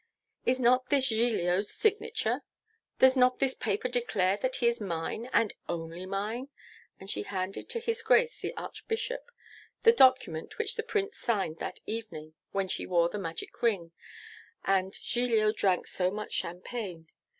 Is 0.47 0.59
not 0.59 0.89
this 0.89 1.09
Giglio's 1.09 1.71
signature? 1.71 2.41
Does 2.97 3.15
not 3.15 3.37
this 3.37 3.53
paper 3.53 3.87
declare 3.87 4.35
that 4.37 4.55
he 4.55 4.65
is 4.65 4.81
mine, 4.81 5.29
and 5.31 5.53
only 5.69 6.07
mine?' 6.07 6.49
And 6.99 7.07
she 7.07 7.21
handed 7.21 7.69
to 7.69 7.79
his 7.79 8.01
Grace 8.01 8.39
the 8.39 8.57
Archbishop 8.57 9.29
the 9.83 9.91
document 9.91 10.57
which 10.57 10.73
the 10.75 10.81
Prince 10.81 11.19
signed 11.19 11.59
that 11.59 11.81
evening 11.85 12.33
when 12.49 12.67
she 12.67 12.87
wore 12.87 13.09
the 13.09 13.19
magic 13.19 13.61
ring, 13.61 13.91
and 14.65 14.91
Giglio 14.99 15.51
drank 15.51 15.85
so 15.85 16.09
much 16.09 16.33
champagne. 16.33 17.07